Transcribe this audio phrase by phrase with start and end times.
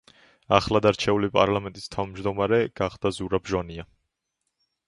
[0.57, 3.91] ახლადარჩეული პარლამენტის თავმჯდომარე გახდა ზურაბ ჟვანია.